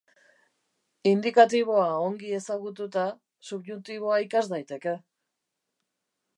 Indikatiboa 1.09 1.83
ongi 2.07 2.31
ezagututa, 2.39 3.05
subjuntiboa 3.51 4.19
ikas 4.29 4.45
daiteke. 4.55 4.99